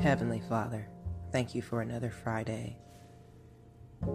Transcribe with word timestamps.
Heavenly 0.00 0.40
Father, 0.48 0.88
thank 1.32 1.56
you 1.56 1.60
for 1.60 1.82
another 1.82 2.10
Friday. 2.10 2.78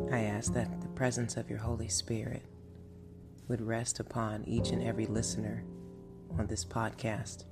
I 0.10 0.20
ask 0.22 0.54
that 0.54 0.80
the 0.80 0.88
presence 0.88 1.36
of 1.36 1.50
your 1.50 1.60
Holy 1.60 1.90
Spirit 1.90 2.46
would 3.50 3.60
rest 3.60 4.00
upon 4.00 4.46
each 4.48 4.70
and 4.70 4.82
every 4.82 5.06
listener 5.08 5.66
on 6.40 6.48
this 6.48 6.64
podcast. 6.64 7.44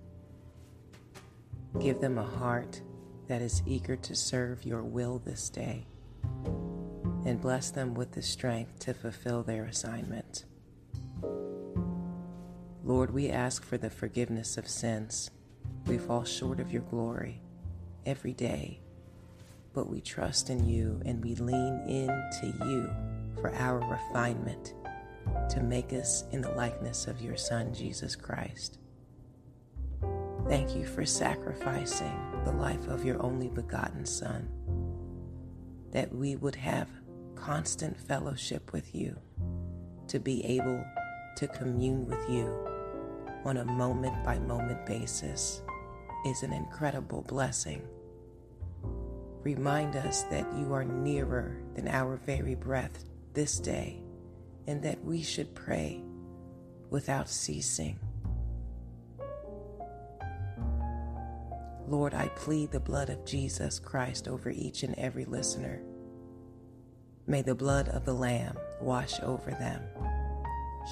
Give 1.81 1.99
them 1.99 2.17
a 2.17 2.23
heart 2.23 2.81
that 3.27 3.41
is 3.41 3.63
eager 3.65 3.97
to 3.97 4.15
serve 4.15 4.65
your 4.65 4.81
will 4.81 5.19
this 5.19 5.49
day, 5.49 5.85
and 7.25 7.41
bless 7.41 7.69
them 7.69 7.93
with 7.93 8.13
the 8.13 8.21
strength 8.21 8.79
to 8.79 8.93
fulfill 8.93 9.43
their 9.43 9.65
assignment. 9.65 10.45
Lord, 12.85 13.13
we 13.13 13.29
ask 13.29 13.65
for 13.65 13.77
the 13.77 13.89
forgiveness 13.89 14.57
of 14.57 14.69
sins. 14.69 15.31
We 15.85 15.97
fall 15.97 16.23
short 16.23 16.61
of 16.61 16.71
your 16.71 16.83
glory 16.83 17.41
every 18.05 18.33
day, 18.33 18.79
but 19.73 19.89
we 19.89 20.01
trust 20.01 20.49
in 20.49 20.67
you 20.67 21.01
and 21.05 21.23
we 21.23 21.35
lean 21.35 21.81
into 21.87 22.53
you 22.65 22.89
for 23.39 23.53
our 23.55 23.79
refinement 23.79 24.73
to 25.49 25.61
make 25.61 25.93
us 25.93 26.23
in 26.31 26.41
the 26.41 26.51
likeness 26.51 27.07
of 27.07 27.21
your 27.21 27.37
Son, 27.37 27.73
Jesus 27.73 28.15
Christ. 28.15 28.79
Thank 30.47 30.75
you 30.75 30.85
for 30.85 31.05
sacrificing 31.05 32.17
the 32.43 32.51
life 32.51 32.87
of 32.87 33.05
your 33.05 33.21
only 33.23 33.47
begotten 33.47 34.05
Son, 34.05 34.49
that 35.91 36.13
we 36.13 36.35
would 36.35 36.55
have 36.55 36.89
constant 37.35 37.97
fellowship 37.97 38.73
with 38.73 38.93
you, 38.93 39.17
to 40.07 40.19
be 40.19 40.43
able 40.45 40.83
to 41.37 41.47
commune 41.47 42.05
with 42.05 42.29
you 42.29 42.53
on 43.45 43.57
a 43.57 43.65
moment 43.65 44.23
by 44.23 44.37
moment 44.39 44.85
basis 44.85 45.61
is 46.25 46.43
an 46.43 46.53
incredible 46.53 47.23
blessing. 47.23 47.81
Remind 49.43 49.95
us 49.95 50.23
that 50.23 50.45
you 50.57 50.73
are 50.73 50.85
nearer 50.85 51.57
than 51.73 51.87
our 51.87 52.15
very 52.15 52.55
breath 52.55 53.05
this 53.33 53.57
day, 53.59 54.03
and 54.67 54.83
that 54.83 55.03
we 55.03 55.23
should 55.23 55.55
pray 55.55 56.03
without 56.89 57.27
ceasing. 57.29 57.99
Lord, 61.87 62.13
I 62.13 62.27
plead 62.29 62.71
the 62.71 62.79
blood 62.79 63.09
of 63.09 63.25
Jesus 63.25 63.79
Christ 63.79 64.27
over 64.27 64.49
each 64.49 64.83
and 64.83 64.93
every 64.97 65.25
listener. 65.25 65.81
May 67.27 67.41
the 67.41 67.55
blood 67.55 67.89
of 67.89 68.05
the 68.05 68.13
Lamb 68.13 68.57
wash 68.79 69.19
over 69.21 69.51
them, 69.51 69.81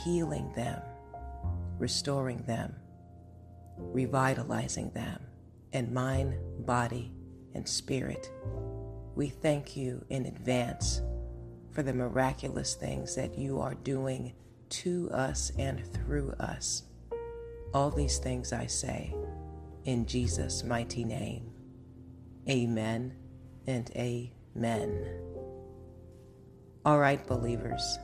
healing 0.03 0.52
them, 0.55 0.81
restoring 1.77 2.44
them, 2.44 2.75
revitalizing 3.77 4.89
them 4.92 5.22
in 5.72 5.94
mind, 5.94 6.36
body, 6.66 7.11
and 7.53 7.67
spirit. 7.67 8.31
We 9.16 9.30
thank 9.30 9.75
you 9.75 10.05
in 10.09 10.25
advance 10.25 11.02
for 11.72 11.83
the 11.83 11.94
miraculous 11.94 12.75
things 12.75 13.16
that 13.16 13.38
you 13.38 13.59
are 13.59 13.75
doing 13.75 14.33
to 14.69 15.09
us 15.11 15.52
and 15.58 15.86
through 15.94 16.33
us. 16.39 16.83
All 17.73 17.92
these 17.92 18.17
things 18.17 18.53
I 18.53 18.66
say 18.66 19.14
in 19.86 20.05
Jesus' 20.05 20.64
mighty 20.64 21.03
name. 21.03 21.52
Amen 22.50 23.16
and 23.67 23.89
amen. 23.95 25.08
All 26.86 27.00
right, 27.00 27.25
believers, 27.27 28.00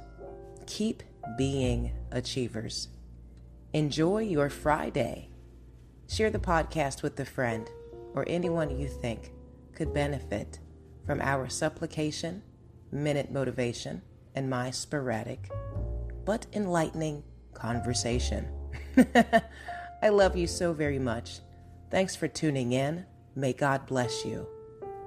keep 0.67 1.01
being 1.37 1.91
achievers. 2.11 2.89
Enjoy 3.73 4.19
your 4.19 4.49
Friday. 4.49 5.29
Share 6.07 6.29
the 6.29 6.39
podcast 6.39 7.01
with 7.01 7.19
a 7.19 7.25
friend 7.25 7.69
or 8.13 8.23
anyone 8.27 8.79
you 8.79 8.87
think 8.87 9.31
could 9.75 9.93
benefit 9.93 10.59
from 11.05 11.21
our 11.21 11.49
supplication, 11.49 12.41
minute 12.91 13.31
motivation, 13.31 14.01
and 14.33 14.49
my 14.49 14.71
sporadic 14.71 15.49
but 16.25 16.47
enlightening 16.53 17.23
conversation. 17.53 18.47
I 20.01 20.09
love 20.09 20.35
you 20.35 20.47
so 20.47 20.73
very 20.73 20.99
much. 20.99 21.39
Thanks 21.91 22.15
for 22.15 22.27
tuning 22.27 22.73
in. 22.73 23.05
May 23.35 23.53
God 23.53 23.85
bless 23.85 24.25
you 24.25 24.47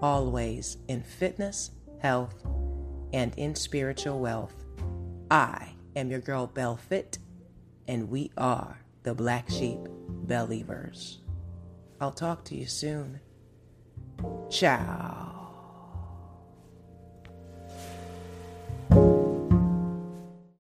always 0.00 0.76
in 0.86 1.02
fitness, 1.02 1.72
health, 1.98 2.44
and 3.12 3.34
in 3.36 3.54
spiritual 3.54 4.20
wealth. 4.20 4.54
I 5.30 5.74
am 5.96 6.10
your 6.10 6.20
girl 6.20 6.46
Bell 6.46 6.76
Fit 6.76 7.18
and 7.88 8.08
we 8.08 8.30
are 8.36 8.78
the 9.02 9.14
Black 9.14 9.50
Sheep 9.50 9.80
Believers. 10.08 11.18
I'll 12.00 12.12
talk 12.12 12.44
to 12.46 12.54
you 12.54 12.66
soon. 12.66 13.20
Ciao. 14.50 15.37